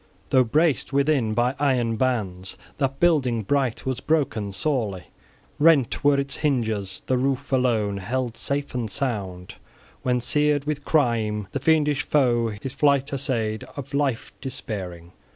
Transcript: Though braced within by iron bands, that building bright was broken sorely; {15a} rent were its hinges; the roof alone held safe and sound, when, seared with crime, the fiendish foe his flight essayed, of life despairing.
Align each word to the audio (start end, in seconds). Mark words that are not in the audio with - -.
Though 0.31 0.43
braced 0.43 0.91
within 0.91 1.35
by 1.35 1.53
iron 1.59 1.95
bands, 1.95 2.57
that 2.79 2.99
building 2.99 3.43
bright 3.43 3.85
was 3.85 3.99
broken 3.99 4.51
sorely; 4.51 5.01
{15a} 5.59 5.59
rent 5.59 6.03
were 6.03 6.19
its 6.19 6.37
hinges; 6.37 7.03
the 7.05 7.19
roof 7.19 7.51
alone 7.51 7.97
held 7.97 8.35
safe 8.35 8.73
and 8.73 8.89
sound, 8.89 9.57
when, 10.01 10.19
seared 10.19 10.65
with 10.65 10.83
crime, 10.85 11.47
the 11.51 11.59
fiendish 11.59 12.01
foe 12.01 12.47
his 12.47 12.73
flight 12.73 13.13
essayed, 13.13 13.63
of 13.77 13.93
life 13.93 14.33
despairing. 14.41 15.11